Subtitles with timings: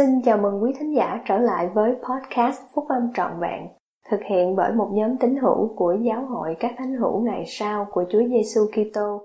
[0.00, 3.66] Xin chào mừng quý thính giả trở lại với podcast Phúc Âm Trọn Vẹn,
[4.10, 7.86] thực hiện bởi một nhóm tín hữu của Giáo hội các thánh hữu ngày sau
[7.90, 9.22] của Chúa Giêsu Kitô.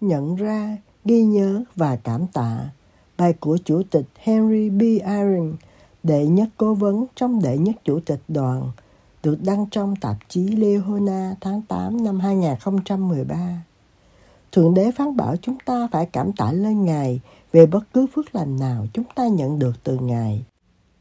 [0.00, 2.58] Nhận ra, ghi nhớ và cảm tạ
[3.18, 4.82] bài của Chủ tịch Henry B.
[5.04, 5.52] Aaron,
[6.02, 8.62] đệ nhất cố vấn trong đệ nhất chủ tịch đoàn
[9.22, 13.62] được đăng trong tạp chí Leona tháng 8 năm 2013.
[14.52, 17.20] Thượng Đế phán bảo chúng ta phải cảm tạ lên Ngài
[17.52, 20.44] về bất cứ phước lành nào chúng ta nhận được từ Ngài.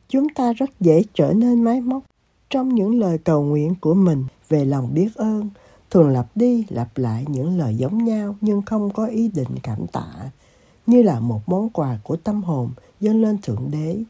[0.07, 2.03] Chúng ta rất dễ trở nên máy móc
[2.49, 5.49] trong những lời cầu nguyện của mình về lòng biết ơn,
[5.89, 9.87] thường lặp đi lặp lại những lời giống nhau nhưng không có ý định cảm
[9.87, 10.07] tạ,
[10.87, 14.03] như là một món quà của tâm hồn dâng lên Thượng Đế.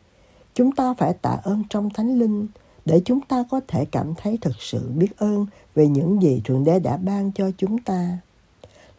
[0.54, 2.48] Chúng ta phải tạ ơn trong Thánh Linh,
[2.90, 5.46] để chúng ta có thể cảm thấy thực sự biết ơn
[5.76, 8.18] về những gì Thượng Đế đã ban cho chúng ta.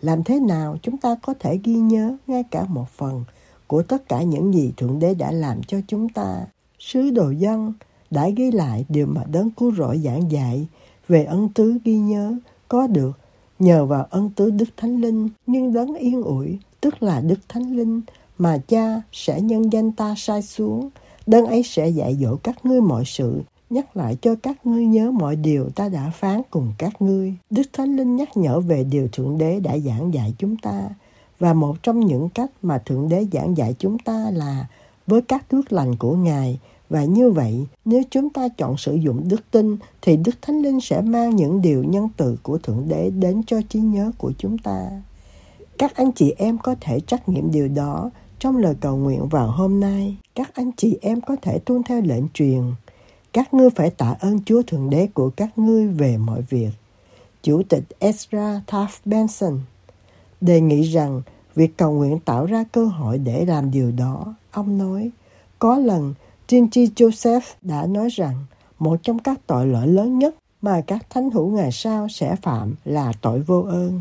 [0.02, 3.24] Làm thế nào chúng ta có thể ghi nhớ ngay cả một phần
[3.66, 6.46] của tất cả những gì Thượng Đế đã làm cho chúng ta?
[6.78, 7.72] Sứ đồ dân
[8.10, 10.66] đã ghi lại điều mà đấng cứu rỗi giảng dạy
[11.08, 12.34] về ân tứ ghi nhớ
[12.68, 13.12] có được
[13.58, 17.76] nhờ vào ân tứ Đức Thánh Linh, nhưng đấng yên ủi, tức là Đức Thánh
[17.76, 18.00] Linh,
[18.38, 20.90] mà cha sẽ nhân danh ta sai xuống
[21.26, 25.10] đấng ấy sẽ dạy dỗ các ngươi mọi sự nhắc lại cho các ngươi nhớ
[25.10, 27.34] mọi điều ta đã phán cùng các ngươi.
[27.50, 30.88] Đức Thánh Linh nhắc nhở về điều Thượng Đế đã giảng dạy chúng ta.
[31.38, 34.66] Và một trong những cách mà Thượng Đế giảng dạy chúng ta là
[35.06, 36.58] với các thước lành của Ngài.
[36.90, 40.80] Và như vậy, nếu chúng ta chọn sử dụng đức tin, thì Đức Thánh Linh
[40.80, 44.58] sẽ mang những điều nhân từ của Thượng Đế đến cho trí nhớ của chúng
[44.58, 44.90] ta.
[45.78, 49.50] Các anh chị em có thể trách nhiệm điều đó trong lời cầu nguyện vào
[49.50, 50.16] hôm nay.
[50.34, 52.62] Các anh chị em có thể tuân theo lệnh truyền
[53.32, 56.70] các ngươi phải tạ ơn Chúa Thượng Đế của các ngươi về mọi việc.
[57.42, 59.60] Chủ tịch Ezra Taft Benson
[60.40, 61.22] đề nghị rằng
[61.54, 64.34] việc cầu nguyện tạo ra cơ hội để làm điều đó.
[64.50, 65.10] Ông nói,
[65.58, 66.14] có lần
[66.48, 68.34] Trinity Joseph đã nói rằng
[68.78, 72.74] một trong các tội lỗi lớn nhất mà các thánh hữu ngày sau sẽ phạm
[72.84, 74.00] là tội vô ơn.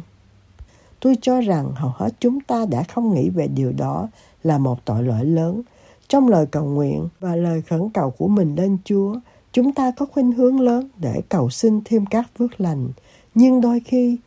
[1.00, 4.08] Tôi cho rằng hầu hết chúng ta đã không nghĩ về điều đó
[4.44, 5.62] là một tội lỗi lớn
[6.10, 9.16] trong lời cầu nguyện và lời khẩn cầu của mình lên Chúa,
[9.52, 12.90] chúng ta có khuynh hướng lớn để cầu xin thêm các phước lành.
[13.36, 14.18] Nhưng đôi khi,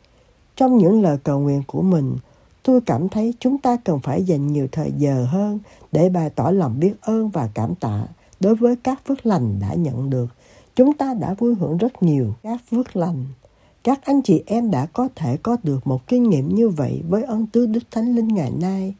[0.55, 2.17] trong những lời cầu nguyện của mình,
[2.63, 5.59] tôi cảm thấy chúng ta cần phải dành nhiều thời giờ hơn
[5.91, 8.07] để bày tỏ lòng biết ơn và cảm tạ
[8.39, 10.27] đối với các phước lành đã nhận được.
[10.75, 13.25] Chúng ta đã vui hưởng rất nhiều các phước lành.
[13.83, 17.23] Các anh chị em đã có thể có được một kinh nghiệm như vậy với
[17.23, 18.93] ân tứ Đức Thánh Linh ngày nay.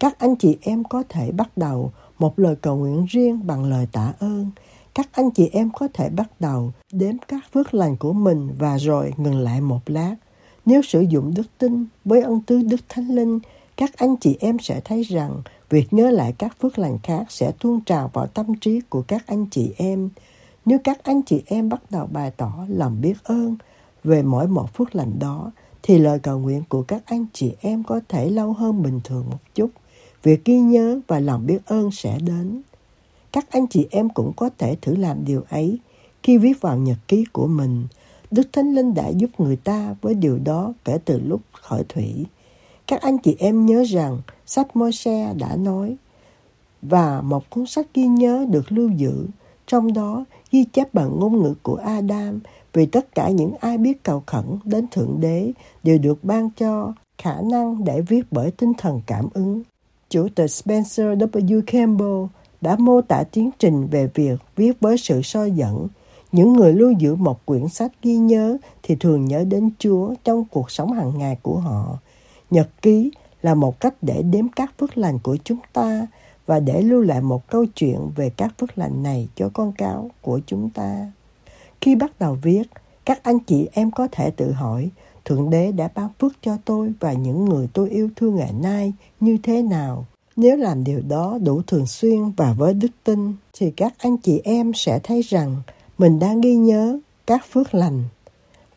[0.00, 3.86] Các anh chị em có thể bắt đầu một lời cầu nguyện riêng bằng lời
[3.92, 4.50] tạ ơn.
[4.94, 8.76] Các anh chị em có thể bắt đầu đếm các phước lành của mình và
[8.76, 10.16] rồi ngừng lại một lát.
[10.66, 13.38] Nếu sử dụng đức tin với ân tứ Đức Thánh Linh,
[13.76, 17.52] các anh chị em sẽ thấy rằng việc nhớ lại các phước lành khác sẽ
[17.60, 20.10] tuôn trào vào tâm trí của các anh chị em.
[20.64, 23.56] Nếu các anh chị em bắt đầu bày tỏ lòng biết ơn
[24.04, 25.52] về mỗi một phước lành đó,
[25.82, 29.24] thì lời cầu nguyện của các anh chị em có thể lâu hơn bình thường
[29.30, 29.70] một chút
[30.28, 32.62] việc ghi nhớ và lòng biết ơn sẽ đến.
[33.32, 35.78] Các anh chị em cũng có thể thử làm điều ấy
[36.22, 37.86] khi viết vào nhật ký của mình.
[38.30, 42.26] Đức Thánh Linh đã giúp người ta với điều đó kể từ lúc khởi thủy.
[42.86, 45.96] Các anh chị em nhớ rằng sách môi xe đã nói
[46.82, 49.26] và một cuốn sách ghi nhớ được lưu giữ,
[49.66, 52.40] trong đó ghi chép bằng ngôn ngữ của Adam
[52.72, 55.52] vì tất cả những ai biết cầu khẩn đến Thượng Đế
[55.82, 59.62] đều được ban cho khả năng để viết bởi tinh thần cảm ứng.
[60.10, 61.62] Chủ tịch Spencer W.
[61.66, 62.24] Campbell
[62.60, 65.88] đã mô tả tiến trình về việc viết với sự soi dẫn.
[66.32, 70.44] Những người lưu giữ một quyển sách ghi nhớ thì thường nhớ đến Chúa trong
[70.50, 71.98] cuộc sống hàng ngày của họ.
[72.50, 73.10] Nhật ký
[73.42, 76.06] là một cách để đếm các phước lành của chúng ta
[76.46, 80.10] và để lưu lại một câu chuyện về các phước lành này cho con cáo
[80.22, 81.12] của chúng ta.
[81.80, 82.62] Khi bắt đầu viết,
[83.04, 84.90] các anh chị em có thể tự hỏi
[85.28, 88.92] Thượng Đế đã ban phước cho tôi và những người tôi yêu thương ngày nay
[89.20, 90.06] như thế nào.
[90.36, 94.40] Nếu làm điều đó đủ thường xuyên và với đức tin, thì các anh chị
[94.44, 95.56] em sẽ thấy rằng
[95.98, 98.04] mình đang ghi nhớ các phước lành.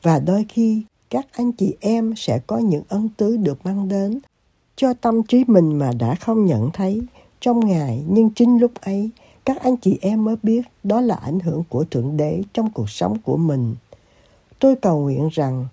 [0.01, 4.19] Và đôi khi, các anh chị em sẽ có những ân tứ được mang đến
[4.75, 7.01] cho tâm trí mình mà đã không nhận thấy
[7.39, 9.09] trong ngày nhưng chính lúc ấy
[9.45, 12.89] các anh chị em mới biết đó là ảnh hưởng của thượng đế trong cuộc
[12.89, 13.75] sống của mình
[14.59, 15.65] tôi cầu nguyện rằng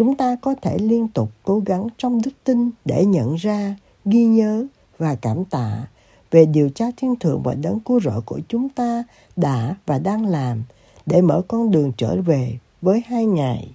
[0.00, 4.24] chúng ta có thể liên tục cố gắng trong đức tin để nhận ra, ghi
[4.24, 4.66] nhớ
[4.98, 5.86] và cảm tạ
[6.30, 9.04] về điều cha thiên thượng và đấng cứu rỗi của chúng ta
[9.36, 10.62] đã và đang làm
[11.06, 13.68] để mở con đường trở về với hai ngài.